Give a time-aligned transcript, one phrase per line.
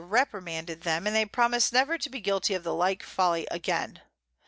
[0.03, 4.01] _]reprimanded them, and they promis'd never to be guilty of the like Folly again.